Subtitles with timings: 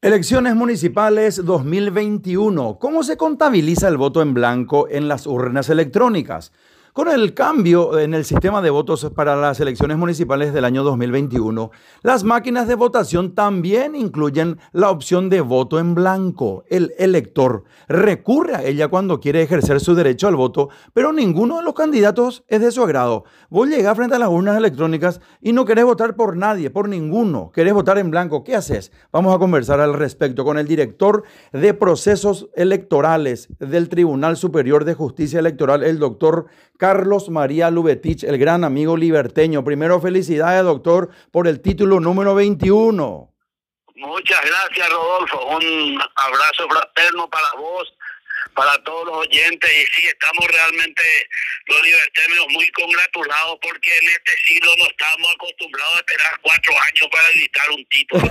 [0.00, 2.78] Elecciones municipales 2021.
[2.78, 6.52] ¿Cómo se contabiliza el voto en blanco en las urnas electrónicas?
[6.98, 11.70] Con el cambio en el sistema de votos para las elecciones municipales del año 2021,
[12.02, 16.64] las máquinas de votación también incluyen la opción de voto en blanco.
[16.68, 21.62] El elector recurre a ella cuando quiere ejercer su derecho al voto, pero ninguno de
[21.62, 23.22] los candidatos es de su agrado.
[23.48, 27.52] Vos llegás frente a las urnas electrónicas y no querés votar por nadie, por ninguno.
[27.54, 28.42] Querés votar en blanco.
[28.42, 28.90] ¿Qué haces?
[29.12, 34.94] Vamos a conversar al respecto con el director de procesos electorales del Tribunal Superior de
[34.94, 36.46] Justicia Electoral, el doctor
[36.76, 36.87] Carlos
[37.30, 39.64] María Lubetich, el gran amigo liberteño.
[39.64, 43.34] Primero, felicidades, doctor, por el título número 21.
[43.96, 45.44] Muchas gracias, Rodolfo.
[45.46, 47.92] Un abrazo fraterno para vos,
[48.54, 49.70] para todos los oyentes.
[49.70, 51.02] Y sí, estamos realmente
[51.66, 57.08] los libertarios muy congratulados porque en este siglo no estamos acostumbrados a esperar cuatro años
[57.10, 58.30] para editar un título.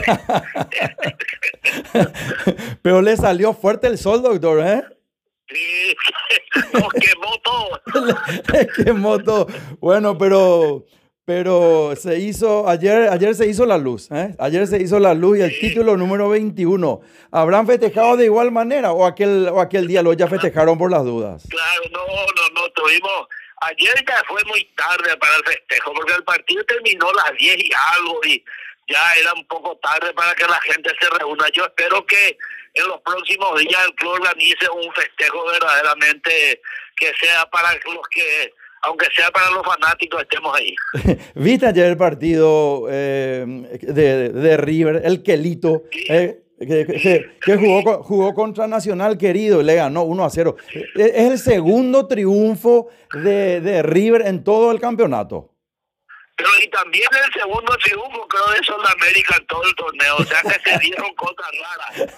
[2.82, 4.97] Pero le salió fuerte el sol, doctor, ¿eh?
[5.50, 5.96] Sí,
[6.74, 7.82] nos quemó todo.
[8.86, 9.48] quemó todo.
[9.80, 10.86] Bueno, pero,
[11.26, 14.36] pero se hizo, ayer, ayer se hizo la luz, ¿eh?
[14.40, 17.02] Ayer se hizo la luz y el título número 21.
[17.32, 21.06] ¿Habrán festejado de igual manera o aquel, o aquel día lo ya festejaron por las
[21.06, 21.44] dudas?
[21.50, 23.28] Claro, no, no, no, tuvimos...
[23.60, 27.58] Ayer ya fue muy tarde para el festejo porque el partido terminó a las 10
[27.58, 28.46] y algo y
[28.88, 31.46] ya era un poco tarde para que la gente se reúna.
[31.54, 32.38] Yo espero que
[32.78, 36.62] en los próximos días el club organice un festejo verdaderamente
[36.96, 38.54] que sea para los que,
[38.84, 40.76] aunque sea para los fanáticos, estemos ahí.
[41.36, 43.46] ¿Viste ayer el partido eh,
[43.82, 45.84] de, de, River, el Quelito?
[46.10, 50.56] Eh, que, que, jugó, jugó contra Nacional querido y le ganó 1 a 0.
[50.96, 55.52] Es el segundo triunfo de, de River en todo el campeonato.
[56.38, 60.42] Pero y también el segundo triunfo creo de Sudamérica en todo el torneo, o sea
[60.44, 62.16] que se dieron cosas raras,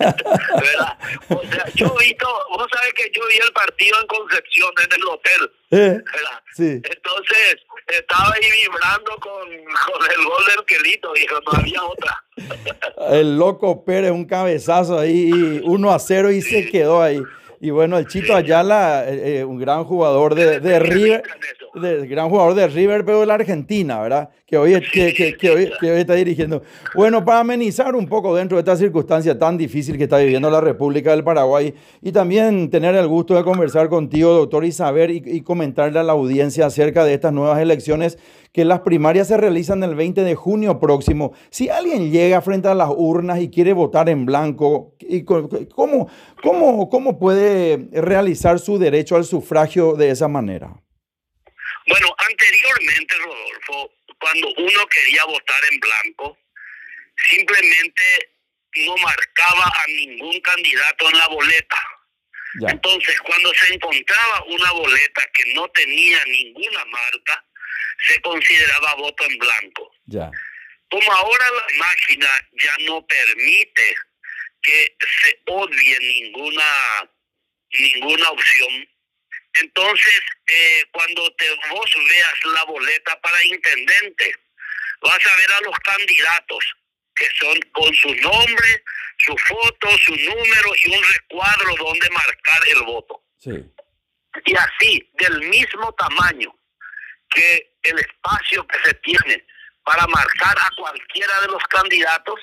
[0.60, 0.98] ¿verdad?
[1.30, 4.94] O sea, yo he visto, vos sabés que yo vi el partido en Concepción, en
[4.94, 6.44] el hotel, eh, ¿verdad?
[6.54, 6.82] Sí.
[6.84, 7.58] Entonces,
[7.88, 12.24] estaba ahí vibrando con, con el gol del Quelito, y no había otra.
[13.12, 17.22] el loco Pérez, un cabezazo ahí, 1 a 0 y se quedó ahí.
[17.62, 21.24] Y bueno, el Chito Ayala, eh, eh, un gran jugador de, de River,
[21.74, 24.30] de, gran jugador de River, pero de la Argentina, ¿verdad?
[24.46, 26.62] Que hoy, que, que, que, hoy, que hoy está dirigiendo.
[26.96, 30.62] Bueno, para amenizar un poco dentro de esta circunstancia tan difícil que está viviendo la
[30.62, 35.22] República del Paraguay y también tener el gusto de conversar contigo, doctor, y saber y,
[35.26, 38.18] y comentarle a la audiencia acerca de estas nuevas elecciones
[38.52, 41.34] que las primarias se realizan el 20 de junio próximo.
[41.50, 44.96] Si alguien llega frente a las urnas y quiere votar en blanco,
[45.76, 46.08] ¿cómo,
[46.42, 50.82] cómo, cómo puede realizar su derecho al sufragio de esa manera?
[51.90, 56.38] Bueno, anteriormente, Rodolfo, cuando uno quería votar en blanco,
[57.30, 58.32] simplemente
[58.86, 61.78] no marcaba a ningún candidato en la boleta.
[62.68, 67.44] Entonces, cuando se encontraba una boleta que no tenía ninguna marca,
[68.08, 69.92] se consideraba voto en blanco.
[70.06, 70.32] Ya.
[70.92, 73.96] Como ahora la máquina ya no permite
[74.62, 77.10] que se odie ninguna
[77.72, 78.90] ninguna opción,
[79.62, 84.36] entonces eh, cuando te, vos veas la boleta para intendente,
[85.02, 86.76] vas a ver a los candidatos
[87.16, 88.84] que son con su nombre,
[89.20, 93.24] su foto, su número y un recuadro donde marcar el voto.
[93.38, 93.52] Sí.
[94.46, 96.56] Y así, del mismo tamaño
[97.30, 99.46] que el espacio que se tiene
[99.84, 102.40] para marcar a cualquiera de los candidatos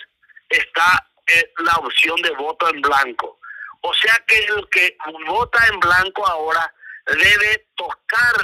[0.48, 3.40] está eh, la opción de voto en blanco.
[3.80, 4.96] O sea que el que
[5.26, 6.72] vota en blanco ahora
[7.06, 8.34] debe tocar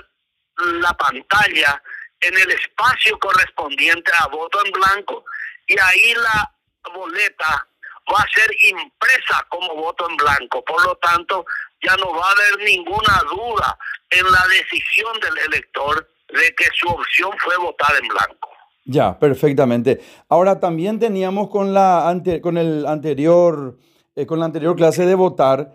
[0.81, 1.83] la pantalla
[2.21, 5.25] en el espacio correspondiente a voto en blanco
[5.67, 6.53] y ahí la
[6.95, 7.67] boleta
[8.13, 10.65] va a ser impresa como voto en blanco.
[10.65, 11.45] Por lo tanto,
[11.83, 13.79] ya no va a haber ninguna duda
[14.11, 18.51] en la decisión del elector de que su opción fue votar en blanco.
[18.85, 20.01] Ya, perfectamente.
[20.29, 23.79] Ahora también teníamos con la ante, con el anterior
[24.15, 25.73] eh, con la anterior clase de votar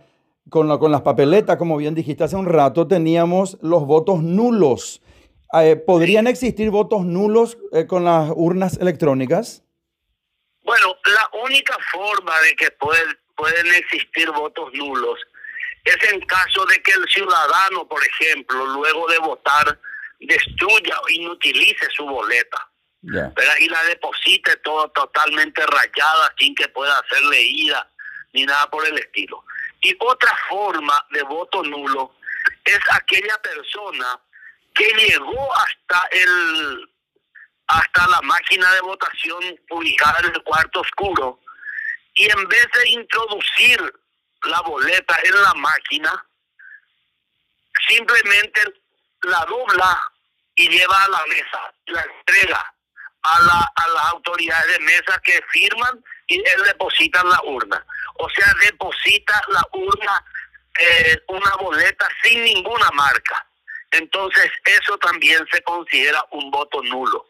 [0.50, 5.02] con, la, con las papeletas, como bien dijiste hace un rato, teníamos los votos nulos.
[5.54, 9.64] Eh, ¿Podrían existir votos nulos eh, con las urnas electrónicas?
[10.64, 15.20] Bueno, la única forma de que pueden, pueden existir votos nulos
[15.86, 19.80] es en caso de que el ciudadano, por ejemplo, luego de votar,
[20.20, 22.70] destruya o inutilice su boleta.
[23.02, 27.90] Y la deposite todo totalmente rayada sin que pueda ser leída
[28.34, 29.46] ni nada por el estilo.
[29.82, 32.16] Y otra forma de voto nulo
[32.66, 34.20] es aquella persona
[34.74, 36.90] que llegó hasta el
[37.68, 41.42] hasta la máquina de votación ubicada en el cuarto oscuro
[42.16, 43.94] y en vez de introducir
[44.44, 46.26] la boleta en la máquina,
[47.88, 48.62] simplemente
[49.22, 50.12] la dobla
[50.56, 52.74] y lleva a la mesa, la entrega
[53.22, 57.86] a, la, a las autoridades de mesa que firman y él deposita en la urna.
[58.16, 60.26] O sea, deposita la urna
[60.80, 63.48] eh, una boleta sin ninguna marca.
[63.92, 67.26] Entonces, eso también se considera un voto nulo.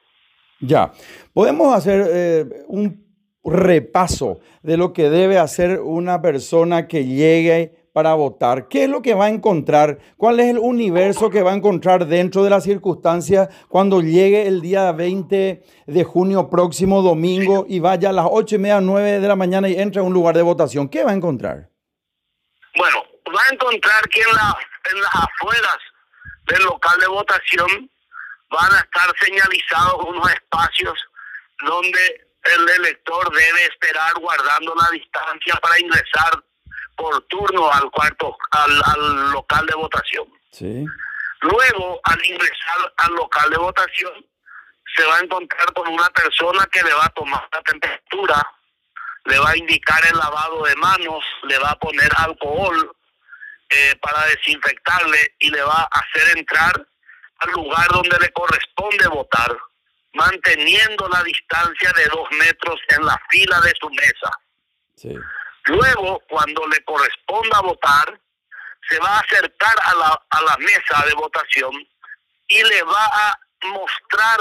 [0.59, 0.91] Ya,
[1.33, 3.05] podemos hacer eh, un
[3.43, 8.67] repaso de lo que debe hacer una persona que llegue para votar.
[8.67, 9.97] ¿Qué es lo que va a encontrar?
[10.17, 14.61] ¿Cuál es el universo que va a encontrar dentro de las circunstancias cuando llegue el
[14.61, 19.27] día 20 de junio próximo domingo y vaya a las 8 y media, 9 de
[19.27, 20.89] la mañana y entre a un lugar de votación?
[20.89, 21.71] ¿Qué va a encontrar?
[22.75, 23.03] Bueno,
[23.35, 25.77] va a encontrar que en, en las afueras
[26.45, 27.89] del local de votación
[28.51, 30.93] van a estar señalizados unos espacios
[31.65, 36.43] donde el elector debe esperar guardando la distancia para ingresar
[36.97, 40.27] por turno al cuarto, al, local de votación.
[40.51, 40.85] Sí.
[41.41, 44.25] Luego, al ingresar al local de votación,
[44.95, 48.45] se va a encontrar con una persona que le va a tomar la temperatura,
[49.25, 52.91] le va a indicar el lavado de manos, le va a poner alcohol
[53.69, 56.87] eh, para desinfectarle y le va a hacer entrar
[57.39, 59.55] al lugar donde le corresponde votar,
[60.13, 64.31] manteniendo la distancia de dos metros en la fila de su mesa.
[65.67, 68.19] Luego, cuando le corresponda votar,
[68.89, 71.73] se va a acercar a la, a la mesa de votación
[72.47, 74.39] y le va a mostrar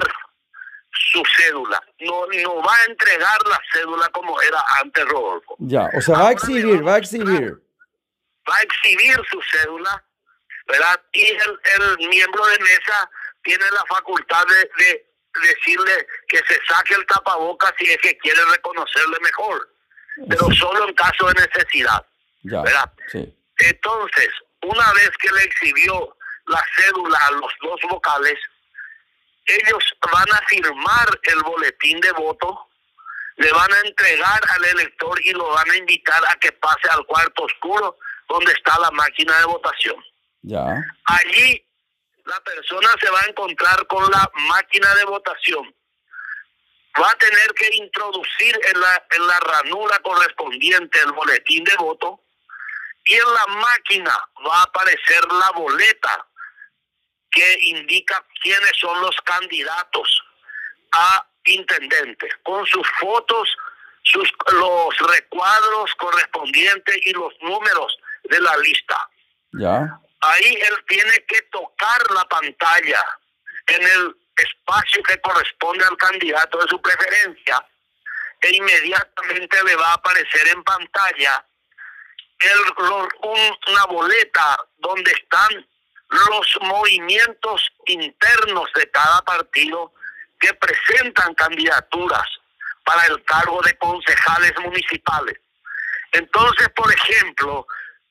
[1.12, 1.82] su cédula.
[2.00, 5.56] No, no va a entregar la cédula como era antes Rodolfo.
[5.58, 7.60] Ya, o sea, va a exhibir, va a exhibir.
[8.48, 10.02] Va a exhibir su cédula
[10.66, 11.00] ¿verdad?
[11.12, 13.10] Y el, el miembro de mesa
[13.42, 15.06] tiene la facultad de,
[15.42, 19.68] decirle que se saque el tapabocas si es que quiere reconocerle mejor,
[20.28, 22.04] pero solo en caso de necesidad,
[22.42, 22.92] ¿verdad?
[23.58, 24.28] Entonces,
[24.62, 26.16] una vez que le exhibió
[26.46, 28.38] la cédula a los dos vocales,
[29.46, 32.68] ellos van a firmar el boletín de voto,
[33.36, 37.04] le van a entregar al elector y lo van a invitar a que pase al
[37.06, 37.98] cuarto oscuro
[38.28, 39.96] donde está la máquina de votación.
[41.04, 41.64] Allí
[42.24, 45.74] la persona se va a encontrar con la máquina de votación.
[47.00, 52.20] Va a tener que introducir en la, en la ranura correspondiente el boletín de voto
[53.04, 56.26] y en la máquina va a aparecer la boleta
[57.30, 60.22] que indica quiénes son los candidatos
[60.92, 63.48] a intendente, con sus fotos,
[64.02, 69.10] sus, los recuadros correspondientes y los números de la lista.
[69.52, 73.04] Ya ahí él tiene que tocar la pantalla
[73.66, 74.16] en el
[74.66, 77.64] espacio que corresponde al candidato de su preferencia
[78.40, 81.44] e inmediatamente le va a aparecer en pantalla
[82.40, 82.60] el,
[83.68, 85.66] una boleta donde están
[86.08, 89.92] los movimientos internos de cada partido
[90.38, 92.26] que presentan candidaturas
[92.84, 95.36] para el cargo de concejales municipales.
[96.12, 97.66] Entonces, por ejemplo,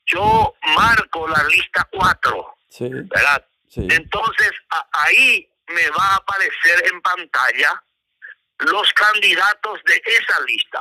[0.05, 3.45] yo marco la lista 4, ¿verdad?
[3.75, 4.51] Entonces
[4.91, 7.83] ahí me va a aparecer en pantalla
[8.59, 10.79] los candidatos de esa lista.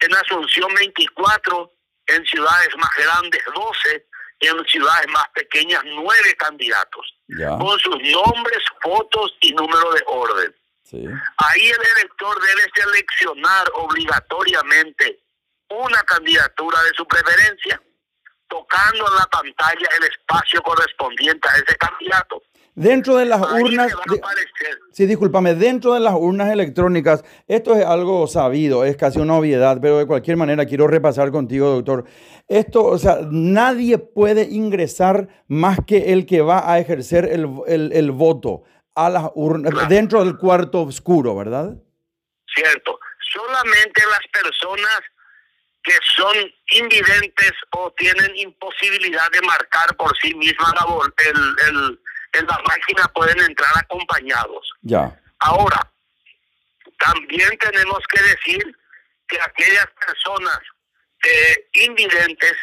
[0.00, 1.72] En Asunción 24,
[2.06, 4.06] en ciudades más grandes 12,
[4.40, 7.14] en ciudades más pequeñas 9 candidatos,
[7.58, 10.54] con sus nombres, fotos y número de orden.
[11.38, 15.20] Ahí el elector debe seleccionar obligatoriamente
[15.70, 17.80] una candidatura de su preferencia
[18.48, 22.42] tocando en la pantalla el espacio correspondiente a ese candidato.
[22.74, 23.92] Dentro de las urnas,
[24.92, 29.78] sí, discúlpame, dentro de las urnas electrónicas, esto es algo sabido, es casi una obviedad,
[29.80, 32.04] pero de cualquier manera quiero repasar contigo, doctor.
[32.48, 38.64] Esto, o sea, nadie puede ingresar más que el que va a ejercer el, voto
[38.96, 41.76] a las urnas, dentro del cuarto oscuro, ¿verdad?
[42.52, 42.98] Cierto.
[43.32, 45.00] Solamente las personas
[45.84, 46.34] que son
[46.80, 50.86] invidentes o tienen imposibilidad de marcar por sí mismas la
[51.30, 52.00] el, el,
[52.34, 54.72] en la máquina pueden entrar acompañados.
[54.82, 55.20] Ya.
[55.38, 55.80] Ahora,
[56.98, 58.76] también tenemos que decir
[59.28, 60.58] que aquellas personas
[61.24, 62.54] eh, invidentes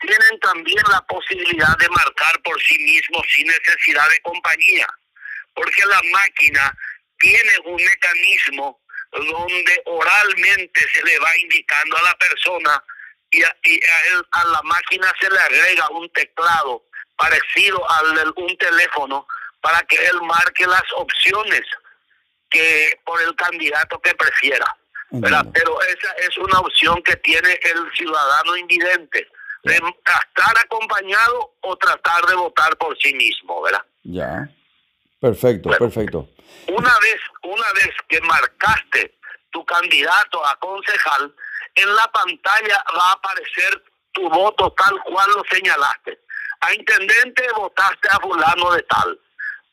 [0.00, 4.86] tienen también la posibilidad de marcar por sí mismos sin necesidad de compañía,
[5.54, 6.76] porque la máquina
[7.18, 8.80] tiene un mecanismo
[9.12, 12.84] donde oralmente se le va indicando a la persona
[13.30, 13.56] y a,
[14.32, 16.84] a, la máquina se le agrega un teclado
[17.22, 19.26] parecido al un teléfono
[19.60, 21.62] para que él marque las opciones
[22.50, 24.66] que por el candidato que prefiera.
[25.52, 29.28] Pero esa es una opción que tiene el ciudadano invidente,
[29.62, 33.84] de estar acompañado o tratar de votar por sí mismo, ¿verdad?
[34.02, 34.48] Ya,
[35.20, 36.28] perfecto, perfecto.
[36.66, 39.14] Una vez, una vez que marcaste
[39.50, 41.32] tu candidato a concejal,
[41.74, 46.18] en la pantalla va a aparecer tu voto tal cual lo señalaste.
[46.62, 49.20] A intendente votaste a fulano de tal.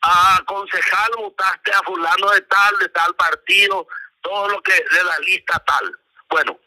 [0.02, 3.86] A concejal votaste a fulano de tal, de tal partido,
[4.22, 5.92] todo lo que de la lista tal.
[6.28, 6.58] Bueno,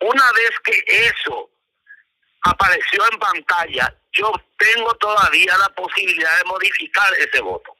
[0.00, 1.50] una vez que eso
[2.42, 7.76] apareció en pantalla, yo tengo todavía la posibilidad de modificar ese voto.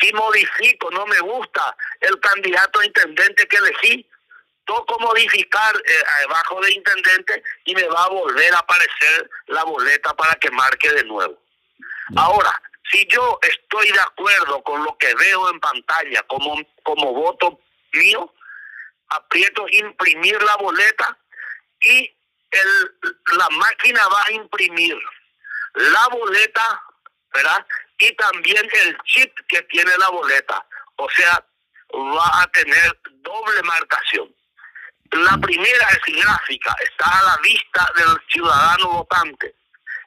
[0.00, 4.10] Si modifico, no me gusta el candidato a intendente que elegí,
[4.64, 10.14] toco modificar eh, abajo de intendente y me va a volver a aparecer la boleta
[10.14, 11.38] para que marque de nuevo.
[12.16, 17.60] Ahora, si yo estoy de acuerdo con lo que veo en pantalla como, como voto
[17.92, 18.32] mío,
[19.08, 21.16] aprieto imprimir la boleta
[21.80, 22.14] y
[22.50, 22.94] el,
[23.36, 24.98] la máquina va a imprimir
[25.74, 26.82] la boleta,
[27.32, 27.66] ¿verdad?
[27.98, 30.64] Y también el chip que tiene la boleta.
[30.96, 31.44] O sea,
[31.94, 34.33] va a tener doble marcación.
[35.14, 39.54] La primera es gráfica, está a la vista del ciudadano votante.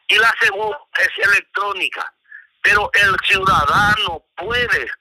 [0.10, 2.14] Y la segunda es electrónica.
[2.62, 4.92] Pero el ciudadano puede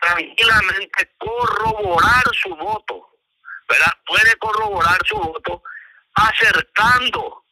[0.00, 3.10] tranquilamente corroborar su voto,
[3.68, 3.92] ¿verdad?
[4.06, 5.62] Puede corroborar su voto
[6.14, 7.42] acercando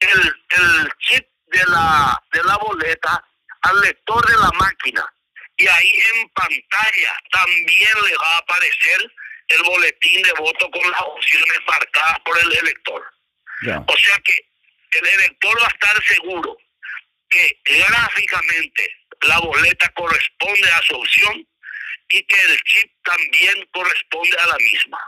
[0.00, 3.24] el, el chip de la, de la boleta
[3.62, 5.10] al lector de la máquina.
[5.56, 9.10] Y ahí en pantalla también le va a aparecer
[9.50, 13.02] el boletín de voto con las opciones marcadas por el elector.
[13.86, 14.48] O sea que
[14.98, 16.56] el elector va a estar seguro
[17.28, 21.46] que gráficamente la boleta corresponde a su opción
[22.10, 24.98] y que el chip también corresponde a la misma.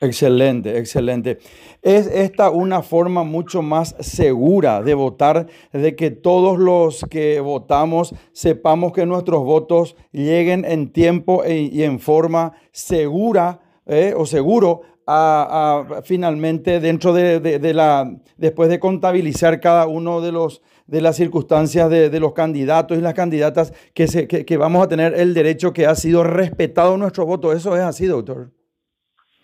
[0.00, 1.38] Excelente, excelente.
[1.80, 8.14] ¿Es esta una forma mucho más segura de votar, de que todos los que votamos
[8.32, 14.82] sepamos que nuestros votos lleguen en tiempo e, y en forma segura eh, o seguro
[15.06, 21.90] a, finalmente dentro de, la, después de contabilizar cada uno de los de las circunstancias
[21.90, 25.84] de, los candidatos y las candidatas que, se, que vamos a tener el derecho que
[25.86, 27.52] ha sido respetado nuestro voto.
[27.52, 28.55] Eso es así, doctor.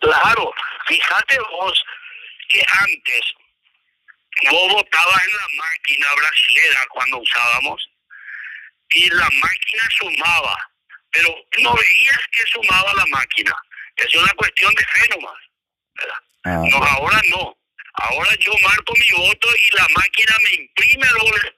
[0.03, 0.53] Claro,
[0.89, 1.85] fíjate vos
[2.49, 3.23] que antes
[4.51, 7.89] vos votabas en la máquina brasilera cuando usábamos
[8.95, 10.71] y la máquina sumaba,
[11.13, 11.29] pero
[11.59, 13.55] no veías que sumaba la máquina.
[13.95, 15.39] Es una cuestión de fe nomás.
[16.45, 17.57] Ah, no, ahora no.
[17.95, 21.57] Ahora yo marco mi voto y la máquina me imprime el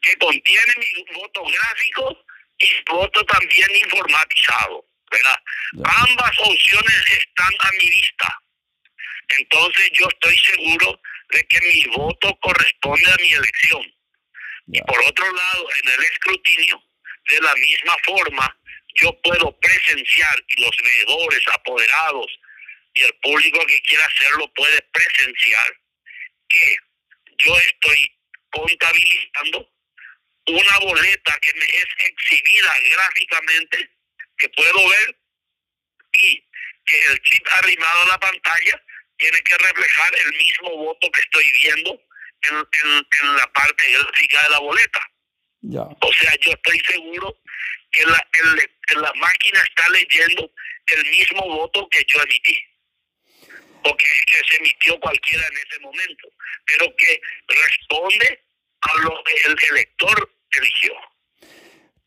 [0.00, 2.24] que contiene mi voto gráfico
[2.58, 4.84] y voto también informatizado.
[5.12, 5.38] ¿Verdad?
[5.84, 8.38] Ambas opciones están a mi vista.
[9.38, 11.00] Entonces yo estoy seguro
[11.30, 13.82] de que mi voto corresponde a mi elección.
[14.68, 16.82] Y por otro lado, en el escrutinio,
[17.28, 18.58] de la misma forma,
[18.94, 22.26] yo puedo presenciar y los veedores, apoderados
[22.94, 25.76] y el público que quiera hacerlo puede presenciar
[26.48, 26.76] que
[27.38, 28.18] yo estoy
[28.50, 29.70] contabilizando
[30.46, 33.90] una boleta que me es exhibida gráficamente
[34.42, 35.16] que puedo ver
[36.14, 36.44] y
[36.84, 38.82] que el chip arrimado a la pantalla
[39.16, 41.90] tiene que reflejar el mismo voto que estoy viendo
[42.50, 45.00] en, en, la parte gráfica de la boleta.
[46.00, 47.38] O sea, yo estoy seguro
[47.92, 50.50] que la, el, la máquina está leyendo
[50.86, 52.58] el mismo voto que yo emití.
[53.84, 56.28] O que, que se emitió cualquiera en ese momento.
[56.66, 58.44] Pero que responde
[58.80, 61.11] a lo que el elector eligió.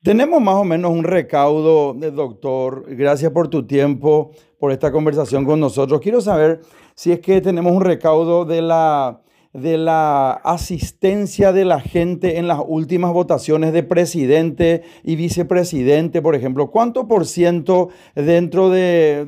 [0.06, 2.86] Tenemos más o menos un recaudo, de doctor.
[2.90, 6.00] Gracias por tu tiempo, por esta conversación con nosotros.
[6.00, 6.62] Quiero saber
[6.96, 12.48] si es que tenemos un recaudo de la, de la asistencia de la gente en
[12.48, 16.70] las últimas votaciones de presidente y vicepresidente, por ejemplo.
[16.70, 19.26] ¿Cuánto por ciento dentro de,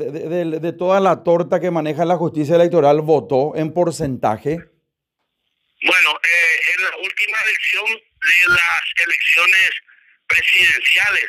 [0.62, 4.58] de toda la torta que maneja la justicia electoral votó en porcentaje?
[5.82, 9.72] Bueno, eh, en la última elección de las elecciones
[10.28, 11.28] presidenciales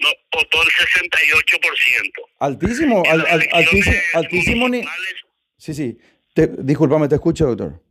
[0.00, 2.12] no, votó el 68%.
[2.40, 4.84] Altísimo, al, altísimo, altísimo ni...
[5.56, 5.98] Sí, sí.
[6.34, 7.82] Te, discúlpame, te escucho, doctor.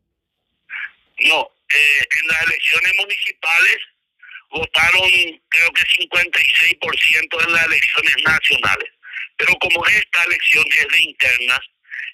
[1.20, 3.78] No, eh, en las elecciones municipales
[4.52, 5.10] votaron
[5.50, 8.90] creo que 56% en las elecciones nacionales.
[9.36, 11.60] Pero como esta elección es de internas,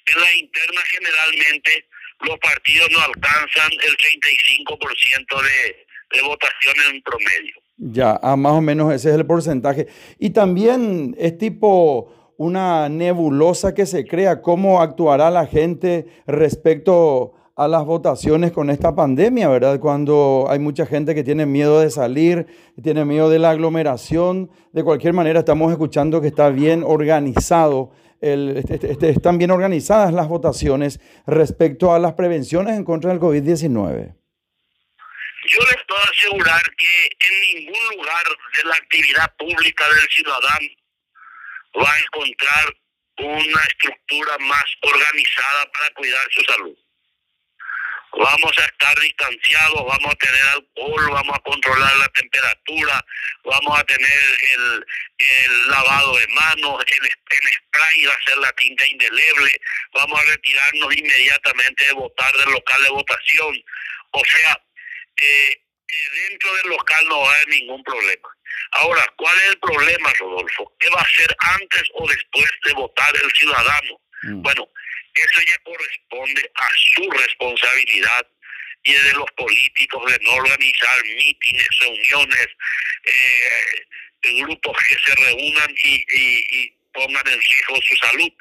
[0.08, 1.88] en las internas generalmente
[2.22, 7.63] los partidos no alcanzan el 35% de, de votación en promedio.
[7.78, 9.88] Ya, ah, más o menos ese es el porcentaje.
[10.20, 14.42] Y también es tipo una nebulosa que se crea.
[14.42, 19.80] ¿Cómo actuará la gente respecto a las votaciones con esta pandemia, verdad?
[19.80, 22.48] Cuando hay mucha gente que tiene miedo de salir,
[22.82, 24.50] tiene miedo de la aglomeración.
[24.72, 27.92] De cualquier manera, estamos escuchando que está bien organizado.
[28.22, 33.20] Este, este, este, están bien organizadas las votaciones respecto a las prevenciones en contra del
[33.20, 34.14] COVID-19.
[35.54, 38.24] Yo les puedo asegurar que en ningún lugar
[38.56, 40.68] de la actividad pública del ciudadano
[41.80, 42.76] va a encontrar
[43.18, 46.76] una estructura más organizada para cuidar su salud.
[48.14, 53.06] Vamos a estar distanciados, vamos a tener alcohol, vamos a controlar la temperatura,
[53.44, 54.22] vamos a tener
[54.54, 59.62] el, lavado de manos, el, el spray va a ser la tinta indeleble,
[59.94, 63.64] vamos a retirarnos inmediatamente de votar del local de votación.
[64.12, 64.62] O sea,
[65.24, 68.30] eh, dentro del local no va a haber ningún problema.
[68.72, 70.74] Ahora, ¿cuál es el problema, Rodolfo?
[70.80, 74.02] ¿Qué va a hacer antes o después de votar el ciudadano?
[74.24, 74.42] Mm.
[74.42, 74.70] Bueno,
[75.14, 78.28] eso ya corresponde a su responsabilidad
[78.84, 82.48] y de los políticos de no organizar mítines, reuniones,
[83.06, 88.32] eh, grupos que se reúnan y, y pongan en riesgo su salud.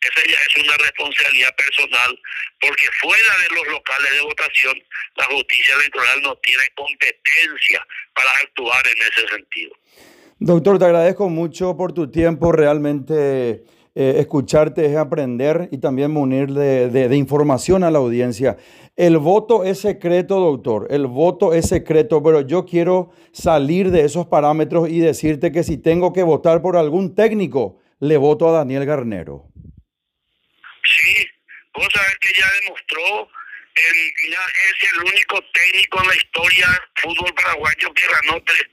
[0.00, 2.18] Esa ya es una responsabilidad personal,
[2.60, 4.82] porque fuera de los locales de votación,
[5.16, 9.74] la justicia electoral no tiene competencia para actuar en ese sentido.
[10.38, 12.52] Doctor, te agradezco mucho por tu tiempo.
[12.52, 18.58] Realmente eh, escucharte es aprender y también munir de, de información a la audiencia.
[18.96, 20.86] El voto es secreto, doctor.
[20.90, 25.78] El voto es secreto, pero yo quiero salir de esos parámetros y decirte que si
[25.78, 29.44] tengo que votar por algún técnico, le voto a Daniel Garnero.
[31.76, 33.28] Vos sabés que ya demostró,
[33.74, 38.64] el, ya es el único técnico en la historia del fútbol paraguayo que ganó tres,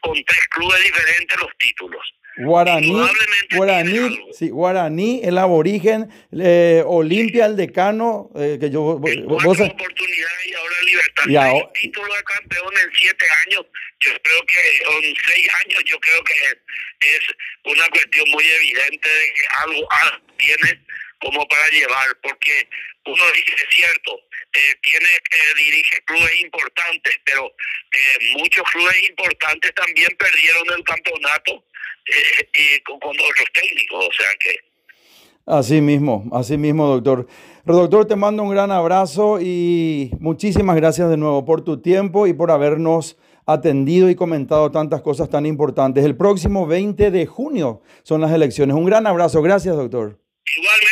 [0.00, 2.14] con tres clubes diferentes los títulos.
[2.38, 2.94] Guaraní,
[3.56, 8.80] Guaraní, sí, Guaraní, el aborigen, eh, Olimpia, el decano, eh, que yo...
[8.80, 11.24] Vos, oportunidad y ahora Libertad.
[11.26, 13.66] Y ahora, título de campeón en siete años,
[13.98, 17.20] yo creo que, en seis años, yo creo que es,
[17.64, 20.80] una cuestión muy evidente de que algo, algo tiene
[21.20, 22.68] como para llevar, porque
[23.06, 24.12] uno dice, es cierto,
[24.52, 31.64] eh, tiene eh, dirige clubes importantes, pero eh, muchos clubes importantes también perdieron el campeonato
[32.06, 34.56] eh, y con, otros técnicos, o sea que...
[35.46, 37.26] Así mismo, así mismo, doctor.
[37.64, 42.34] doctor, te mando un gran abrazo y muchísimas gracias de nuevo por tu tiempo y
[42.34, 46.04] por habernos atendido y comentado tantas cosas tan importantes.
[46.04, 48.76] El próximo 20 de junio son las elecciones.
[48.76, 49.40] Un gran abrazo.
[49.40, 50.20] Gracias, doctor.
[50.56, 50.87] Igualmente,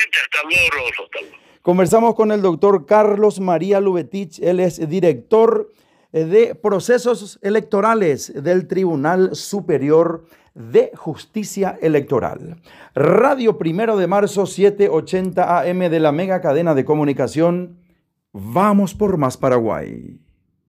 [1.63, 5.73] Conversamos con el doctor Carlos María Lubetich, él es director
[6.13, 12.63] eh, de procesos electorales del Tribunal Superior de Justicia Electoral.
[12.95, 17.79] Radio Primero de Marzo 780 AM de la mega cadena de comunicación.
[18.33, 20.26] Vamos por más Paraguay.